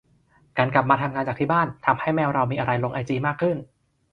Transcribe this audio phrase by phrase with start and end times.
[0.57, 3.57] การกลับมาทำงานจากที่บ้าน ทำให้แมวเรามีอะไรลงไอจีมากขึ้น